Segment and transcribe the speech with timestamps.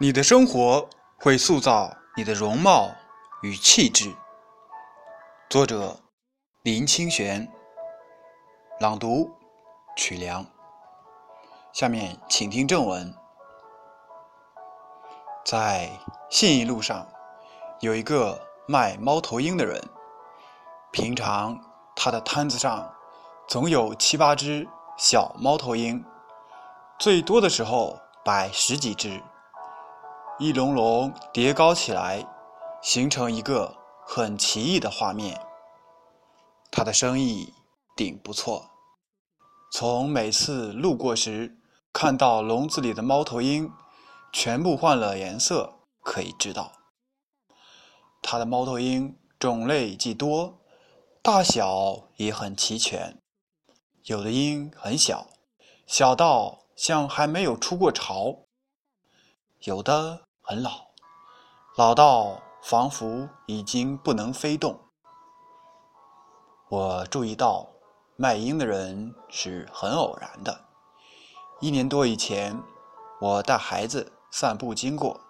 [0.00, 2.88] 你的生活会塑造你的容貌
[3.42, 4.14] 与气质。
[5.50, 5.98] 作者：
[6.62, 7.52] 林清玄。
[8.78, 9.28] 朗读：
[9.96, 10.46] 曲梁。
[11.72, 13.12] 下面请听正文。
[15.44, 15.90] 在
[16.30, 17.04] 信义路上，
[17.80, 19.82] 有一个卖猫头鹰的人。
[20.92, 21.60] 平常
[21.96, 22.88] 他的摊子上
[23.48, 26.04] 总有七八只小猫头鹰，
[27.00, 29.20] 最多的时候摆十几只。
[30.40, 32.24] 一笼笼叠高起来，
[32.80, 33.76] 形成一个
[34.06, 35.36] 很奇异的画面。
[36.70, 37.52] 他的生意
[37.96, 38.70] 顶不错，
[39.72, 41.58] 从每次路过时
[41.92, 43.68] 看到笼子里的猫头鹰
[44.32, 46.70] 全部换了颜色可以知道。
[48.22, 50.60] 他的猫头鹰种类既多，
[51.20, 53.18] 大小也很齐全，
[54.04, 55.26] 有的鹰很小，
[55.84, 58.44] 小到像还没有出过巢；
[59.64, 60.27] 有的。
[60.50, 60.70] 很老，
[61.76, 64.80] 老到仿佛已经不能飞动。
[66.70, 67.66] 我注意到
[68.16, 70.64] 卖鹰的人是很偶然的。
[71.60, 72.62] 一年多以前，
[73.20, 75.20] 我带孩子散步经过，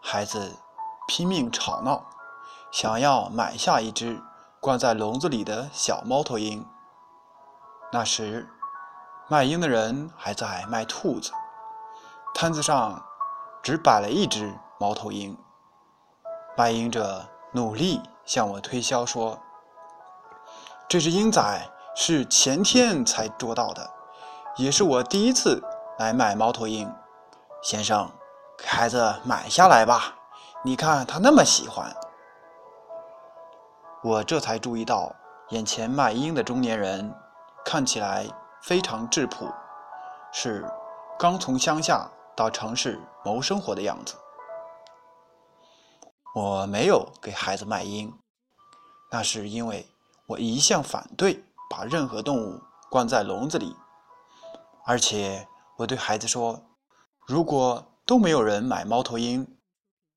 [0.00, 0.52] 孩子
[1.08, 2.06] 拼命吵闹，
[2.70, 4.22] 想要买下一只
[4.60, 6.64] 关在笼子里的小猫头鹰。
[7.90, 8.48] 那时，
[9.26, 11.32] 卖鹰的人还在卖兔子，
[12.32, 13.04] 摊子上。
[13.64, 15.34] 只摆了一只猫头鹰，
[16.54, 19.38] 卖鹰者努力向我推销说
[20.86, 23.90] ：“这只鹰仔是前天才捉到的，
[24.56, 25.62] 也是我第一次
[25.98, 26.94] 来买猫头鹰。
[27.62, 28.12] 先生，
[28.58, 30.14] 给孩子买下来吧，
[30.62, 31.90] 你看他那么喜欢。”
[34.04, 35.10] 我这才注意到，
[35.48, 37.14] 眼前卖鹰的中年人
[37.64, 38.26] 看起来
[38.60, 39.50] 非常质朴，
[40.30, 40.70] 是
[41.18, 42.06] 刚从乡下。
[42.36, 44.16] 到城市谋生活的样子。
[46.34, 48.12] 我没有给孩子卖鹰，
[49.10, 49.86] 那是因为
[50.26, 52.60] 我一向反对把任何动物
[52.90, 53.76] 关在笼子里，
[54.84, 56.60] 而且我对孩子说
[57.24, 59.56] ：“如果都没有人买猫头鹰，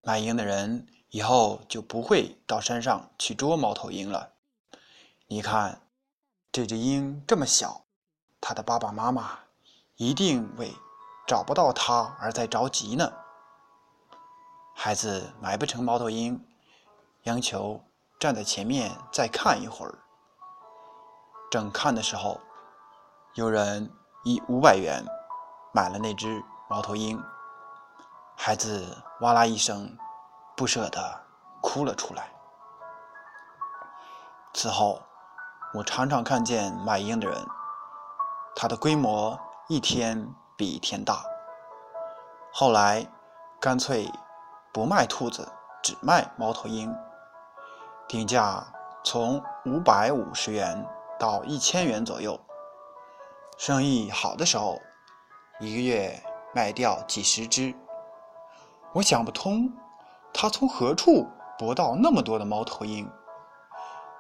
[0.02, 4.34] 卖鹰的人以后就不会到山上去捉猫头鹰了。
[5.28, 5.82] 你看，
[6.52, 7.86] 这只鹰这么小，
[8.42, 9.40] 它的爸爸妈妈
[9.98, 10.74] 一定为……”
[11.28, 13.12] 找不到他而在着急呢。
[14.74, 16.42] 孩子买不成猫头鹰，
[17.24, 17.84] 央求
[18.18, 20.00] 站在前面再看一会儿。
[21.52, 22.40] 正看的时候，
[23.34, 23.92] 有人
[24.24, 25.06] 以五百元
[25.74, 27.22] 买了那只猫头鹰。
[28.38, 29.98] 孩子哇啦一声，
[30.56, 31.26] 不舍得
[31.62, 32.32] 哭了出来。
[34.54, 35.02] 此后，
[35.74, 37.46] 我常常看见卖鹰的人，
[38.56, 40.34] 他的规模一天。
[40.58, 41.24] 比天大。
[42.52, 43.06] 后来，
[43.62, 44.12] 干脆
[44.74, 45.48] 不卖兔子，
[45.84, 46.94] 只卖猫头鹰。
[48.08, 48.66] 定价
[49.04, 50.84] 从五百五十元
[51.20, 52.40] 到一千元左右。
[53.58, 54.82] 生意好的时候，
[55.60, 56.24] 一个月
[56.56, 57.76] 卖掉几十只。
[58.94, 59.72] 我想不通，
[60.34, 61.28] 他从何处
[61.60, 63.08] 博到那么多的猫头鹰？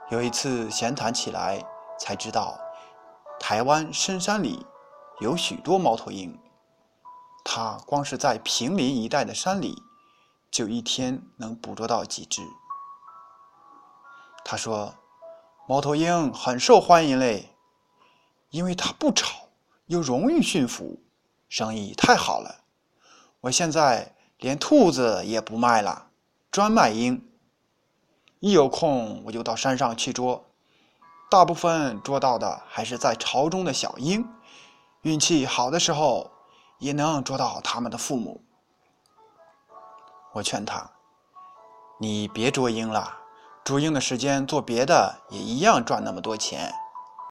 [0.10, 1.64] 有一次闲谈起来，
[2.00, 2.56] 才知道，
[3.40, 4.64] 台湾深山里。
[5.20, 6.38] 有许多猫头鹰，
[7.44, 9.82] 他光是在平林一带的山里，
[10.52, 12.44] 就一天能捕捉到几只。
[14.46, 14.94] 他说
[15.68, 17.50] ：“猫头鹰很受欢迎嘞，
[18.52, 19.50] 因为它不吵，
[19.88, 21.02] 又容易驯服，
[21.50, 22.64] 生意太好了。
[23.42, 26.12] 我现在连兔子也不卖了，
[26.52, 27.28] 专卖鹰。
[28.40, 30.46] 一有空我就到山上去捉，
[31.28, 34.24] 大部分捉到的还是在巢中的小鹰。”
[35.02, 36.32] 运气好的时候，
[36.80, 38.44] 也能捉到他们的父母。
[40.34, 40.92] 我劝他
[42.00, 43.18] ：“你别捉鹰了，
[43.64, 46.74] 捉鹰的时间做别的也一样赚那么多钱。”